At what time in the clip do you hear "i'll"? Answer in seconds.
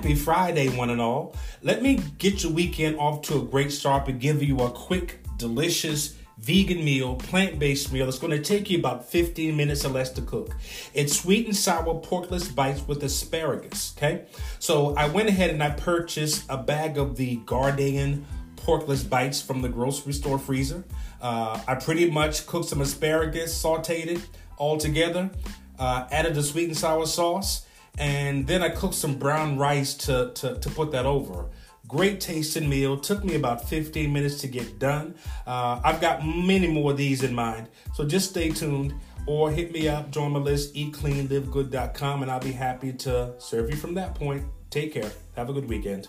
42.30-42.40